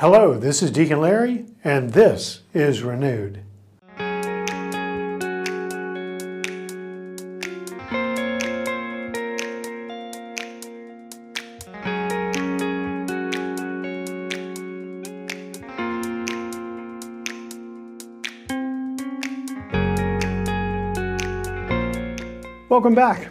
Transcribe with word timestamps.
Hello, 0.00 0.34
this 0.34 0.60
is 0.60 0.72
Deacon 0.72 1.00
Larry, 1.00 1.46
and 1.62 1.92
this 1.92 2.40
is 2.52 2.82
Renewed. 2.82 3.44
Welcome 22.68 22.96
back. 22.96 23.30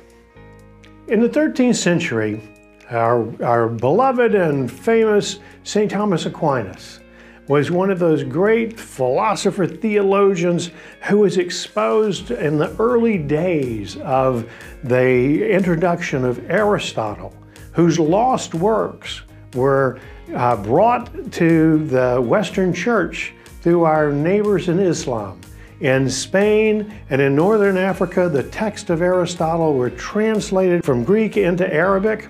In 1.09 1.19
the 1.19 1.27
13th 1.27 1.75
century, 1.75 2.52
our, 2.93 3.43
our 3.43 3.67
beloved 3.67 4.35
and 4.35 4.71
famous 4.71 5.39
St. 5.63 5.89
Thomas 5.89 6.25
Aquinas 6.25 6.99
was 7.47 7.71
one 7.71 7.91
of 7.91 7.99
those 7.99 8.23
great 8.23 8.79
philosopher 8.79 9.67
theologians 9.67 10.71
who 11.01 11.19
was 11.19 11.37
exposed 11.37 12.31
in 12.31 12.57
the 12.57 12.73
early 12.77 13.17
days 13.17 13.97
of 13.97 14.49
the 14.83 15.49
introduction 15.49 16.23
of 16.23 16.49
Aristotle, 16.49 17.33
whose 17.73 17.99
lost 17.99 18.53
works 18.53 19.23
were 19.55 19.99
uh, 20.35 20.55
brought 20.55 21.31
to 21.33 21.85
the 21.87 22.21
Western 22.21 22.73
Church 22.73 23.33
through 23.61 23.83
our 23.83 24.11
neighbors 24.11 24.69
in 24.69 24.79
Islam. 24.79 25.41
In 25.81 26.09
Spain 26.09 26.93
and 27.09 27.21
in 27.21 27.35
Northern 27.35 27.75
Africa, 27.75 28.29
the 28.29 28.43
texts 28.43 28.89
of 28.89 29.01
Aristotle 29.01 29.73
were 29.73 29.89
translated 29.89 30.85
from 30.85 31.03
Greek 31.03 31.35
into 31.35 31.71
Arabic 31.73 32.29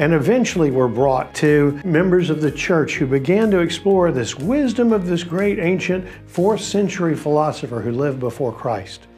and 0.00 0.14
eventually 0.14 0.70
were 0.70 0.88
brought 0.88 1.34
to 1.34 1.78
members 1.84 2.30
of 2.30 2.40
the 2.40 2.50
church 2.50 2.94
who 2.94 3.06
began 3.06 3.50
to 3.50 3.58
explore 3.58 4.10
this 4.10 4.34
wisdom 4.34 4.94
of 4.94 5.06
this 5.06 5.22
great 5.22 5.58
ancient 5.58 6.08
fourth 6.24 6.62
century 6.62 7.14
philosopher 7.14 7.82
who 7.82 7.92
lived 7.92 8.18
before 8.18 8.50
Christ. 8.50 9.08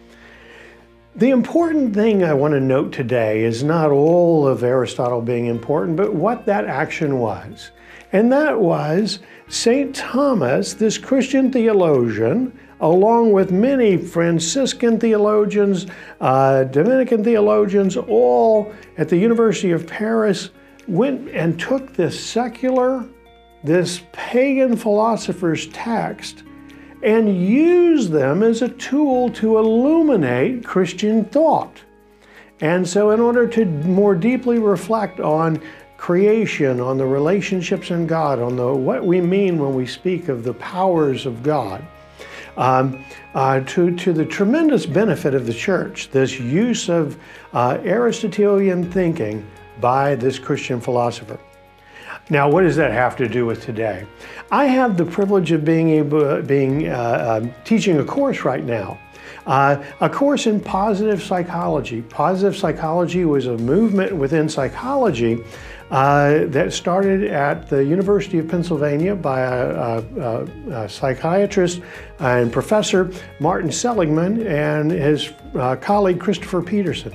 The 1.14 1.30
important 1.30 1.94
thing 1.94 2.24
I 2.24 2.34
want 2.34 2.54
to 2.54 2.60
note 2.60 2.92
today 2.92 3.44
is 3.44 3.62
not 3.62 3.92
all 3.92 4.44
of 4.48 4.64
Aristotle 4.64 5.22
being 5.22 5.46
important, 5.46 5.96
but 5.96 6.14
what 6.14 6.46
that 6.46 6.64
action 6.64 7.20
was. 7.20 7.70
And 8.12 8.32
that 8.32 8.58
was 8.58 9.20
St. 9.46 9.94
Thomas, 9.94 10.74
this 10.74 10.98
Christian 10.98 11.52
theologian, 11.52 12.58
along 12.80 13.30
with 13.30 13.52
many 13.52 13.96
Franciscan 13.96 14.98
theologians, 14.98 15.86
uh, 16.20 16.64
Dominican 16.64 17.22
theologians, 17.22 17.96
all 17.96 18.72
at 18.98 19.08
the 19.08 19.16
University 19.16 19.70
of 19.70 19.86
Paris, 19.86 20.50
went 20.88 21.28
and 21.30 21.58
took 21.58 21.94
this 21.94 22.18
secular, 22.24 23.04
this 23.64 24.02
pagan 24.12 24.76
philosopher's 24.76 25.68
text 25.68 26.42
and 27.02 27.44
used 27.44 28.10
them 28.12 28.42
as 28.42 28.62
a 28.62 28.68
tool 28.68 29.30
to 29.30 29.58
illuminate 29.58 30.64
Christian 30.64 31.24
thought. 31.24 31.82
And 32.60 32.86
so, 32.86 33.10
in 33.10 33.20
order 33.20 33.46
to 33.48 33.64
more 33.64 34.14
deeply 34.14 34.58
reflect 34.60 35.18
on 35.18 35.60
creation, 35.96 36.80
on 36.80 36.96
the 36.96 37.06
relationships 37.06 37.90
in 37.90 38.06
God, 38.06 38.38
on 38.38 38.56
the, 38.56 38.72
what 38.72 39.04
we 39.04 39.20
mean 39.20 39.58
when 39.58 39.74
we 39.74 39.86
speak 39.86 40.28
of 40.28 40.44
the 40.44 40.54
powers 40.54 41.26
of 41.26 41.42
God, 41.42 41.84
um, 42.56 43.04
uh, 43.34 43.60
to, 43.60 43.96
to 43.96 44.12
the 44.12 44.24
tremendous 44.24 44.86
benefit 44.86 45.34
of 45.34 45.46
the 45.46 45.54
church, 45.54 46.10
this 46.10 46.38
use 46.38 46.88
of 46.88 47.18
uh, 47.52 47.78
Aristotelian 47.84 48.90
thinking 48.90 49.44
by 49.80 50.14
this 50.14 50.38
Christian 50.38 50.80
philosopher. 50.80 51.38
Now, 52.30 52.48
what 52.48 52.62
does 52.62 52.76
that 52.76 52.92
have 52.92 53.16
to 53.16 53.28
do 53.28 53.46
with 53.46 53.62
today? 53.64 54.06
I 54.50 54.66
have 54.66 54.96
the 54.96 55.04
privilege 55.04 55.50
of 55.52 55.64
being 55.64 55.90
able, 55.90 56.42
being 56.42 56.88
uh, 56.88 56.92
uh, 56.92 57.46
teaching 57.64 57.98
a 57.98 58.04
course 58.04 58.42
right 58.42 58.64
now. 58.64 58.98
Uh, 59.46 59.82
a 60.00 60.08
course 60.08 60.46
in 60.46 60.60
positive 60.60 61.20
psychology. 61.20 62.02
Positive 62.02 62.56
psychology 62.56 63.24
was 63.24 63.46
a 63.46 63.58
movement 63.58 64.14
within 64.14 64.48
psychology 64.48 65.42
uh, 65.90 66.46
that 66.46 66.72
started 66.72 67.24
at 67.24 67.68
the 67.68 67.84
University 67.84 68.38
of 68.38 68.48
Pennsylvania 68.48 69.14
by 69.14 69.40
a, 69.40 69.98
a, 69.98 70.44
a 70.70 70.88
psychiatrist 70.88 71.82
and 72.20 72.52
professor 72.52 73.10
Martin 73.40 73.70
Seligman 73.70 74.46
and 74.46 74.90
his 74.90 75.32
uh, 75.54 75.76
colleague 75.76 76.20
Christopher 76.20 76.62
Peterson. 76.62 77.12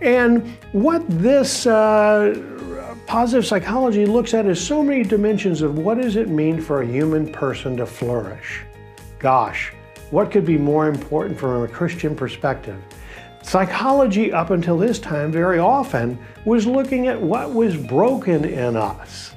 And 0.00 0.56
what 0.72 1.02
this 1.08 1.66
uh, 1.66 2.94
positive 3.06 3.46
psychology 3.46 4.06
looks 4.06 4.34
at 4.34 4.46
is 4.46 4.64
so 4.64 4.82
many 4.82 5.02
dimensions 5.02 5.62
of 5.62 5.78
what 5.78 6.00
does 6.00 6.16
it 6.16 6.28
mean 6.28 6.60
for 6.60 6.82
a 6.82 6.86
human 6.86 7.30
person 7.30 7.76
to 7.76 7.86
flourish. 7.86 8.62
Gosh, 9.18 9.72
what 10.10 10.30
could 10.30 10.44
be 10.44 10.56
more 10.56 10.88
important 10.88 11.38
from 11.38 11.62
a 11.62 11.68
Christian 11.68 12.16
perspective? 12.16 12.82
Psychology, 13.42 14.32
up 14.32 14.50
until 14.50 14.76
this 14.76 14.98
time, 14.98 15.32
very 15.32 15.58
often 15.58 16.18
was 16.44 16.66
looking 16.66 17.08
at 17.08 17.20
what 17.20 17.52
was 17.52 17.76
broken 17.76 18.44
in 18.44 18.76
us. 18.76 19.34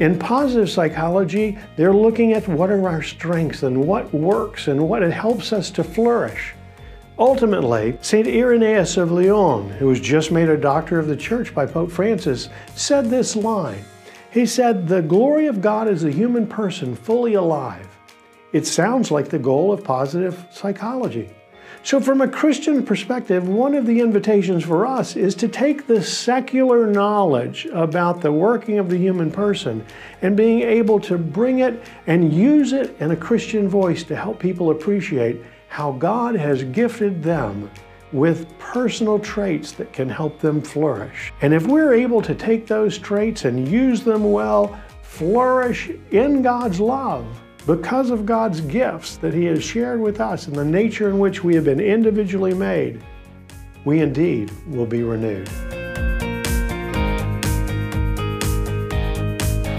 In 0.00 0.18
positive 0.18 0.70
psychology, 0.70 1.58
they're 1.76 1.92
looking 1.92 2.32
at 2.32 2.48
what 2.48 2.70
are 2.70 2.88
our 2.88 3.02
strengths 3.02 3.62
and 3.62 3.84
what 3.86 4.12
works 4.14 4.68
and 4.68 4.88
what 4.88 5.02
it 5.02 5.12
helps 5.12 5.52
us 5.52 5.70
to 5.72 5.84
flourish. 5.84 6.54
Ultimately, 7.20 7.98
St. 8.00 8.26
Irenaeus 8.26 8.96
of 8.96 9.12
Lyon, 9.12 9.68
who 9.72 9.88
was 9.88 10.00
just 10.00 10.32
made 10.32 10.48
a 10.48 10.56
doctor 10.56 10.98
of 10.98 11.06
the 11.06 11.14
church 11.14 11.54
by 11.54 11.66
Pope 11.66 11.90
Francis, 11.90 12.48
said 12.74 13.10
this 13.10 13.36
line. 13.36 13.84
He 14.30 14.46
said, 14.46 14.88
The 14.88 15.02
glory 15.02 15.46
of 15.46 15.60
God 15.60 15.86
is 15.86 16.00
the 16.00 16.10
human 16.10 16.46
person 16.46 16.96
fully 16.96 17.34
alive. 17.34 17.86
It 18.54 18.66
sounds 18.66 19.10
like 19.10 19.28
the 19.28 19.38
goal 19.38 19.70
of 19.70 19.84
positive 19.84 20.46
psychology. 20.50 21.28
So, 21.82 22.00
from 22.00 22.22
a 22.22 22.28
Christian 22.28 22.82
perspective, 22.86 23.46
one 23.46 23.74
of 23.74 23.84
the 23.84 24.00
invitations 24.00 24.64
for 24.64 24.86
us 24.86 25.14
is 25.14 25.34
to 25.36 25.48
take 25.48 25.86
the 25.86 26.02
secular 26.02 26.86
knowledge 26.86 27.66
about 27.66 28.22
the 28.22 28.32
working 28.32 28.78
of 28.78 28.88
the 28.88 28.98
human 28.98 29.30
person 29.30 29.84
and 30.22 30.38
being 30.38 30.62
able 30.62 30.98
to 31.00 31.18
bring 31.18 31.58
it 31.58 31.82
and 32.06 32.32
use 32.32 32.72
it 32.72 32.98
in 32.98 33.10
a 33.10 33.16
Christian 33.16 33.68
voice 33.68 34.04
to 34.04 34.16
help 34.16 34.38
people 34.38 34.70
appreciate 34.70 35.42
how 35.70 35.92
God 35.92 36.34
has 36.34 36.64
gifted 36.64 37.22
them 37.22 37.70
with 38.12 38.58
personal 38.58 39.20
traits 39.20 39.70
that 39.72 39.92
can 39.92 40.08
help 40.08 40.40
them 40.40 40.60
flourish. 40.60 41.32
And 41.42 41.54
if 41.54 41.68
we're 41.68 41.94
able 41.94 42.20
to 42.22 42.34
take 42.34 42.66
those 42.66 42.98
traits 42.98 43.44
and 43.44 43.68
use 43.68 44.02
them 44.02 44.32
well, 44.32 44.78
flourish 45.02 45.90
in 46.10 46.42
God's 46.42 46.80
love 46.80 47.24
because 47.66 48.10
of 48.10 48.26
God's 48.26 48.60
gifts 48.60 49.16
that 49.18 49.32
He 49.32 49.44
has 49.44 49.62
shared 49.62 50.00
with 50.00 50.20
us 50.20 50.48
and 50.48 50.56
the 50.56 50.64
nature 50.64 51.08
in 51.08 51.20
which 51.20 51.44
we 51.44 51.54
have 51.54 51.64
been 51.64 51.80
individually 51.80 52.52
made, 52.52 53.00
we 53.84 54.00
indeed 54.00 54.50
will 54.66 54.86
be 54.86 55.04
renewed. 55.04 55.48